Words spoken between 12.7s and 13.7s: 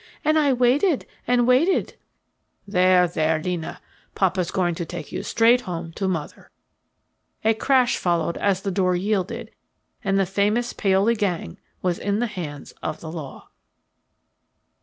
of the law.